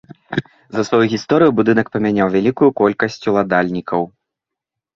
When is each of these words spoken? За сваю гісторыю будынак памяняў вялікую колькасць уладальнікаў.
За 0.77 0.81
сваю 0.87 1.01
гісторыю 1.13 1.51
будынак 1.59 1.91
памяняў 1.97 2.33
вялікую 2.37 2.69
колькасць 2.81 3.23
уладальнікаў. 3.35 4.01